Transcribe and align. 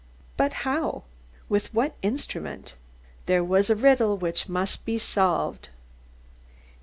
But 0.35 0.53
how? 0.65 1.03
With 1.47 1.71
what 1.75 1.95
instrument? 2.01 2.73
There 3.27 3.43
was 3.43 3.67
the 3.67 3.75
riddle 3.75 4.17
which 4.17 4.49
must 4.49 4.83
be 4.83 4.97
solved. 4.97 5.69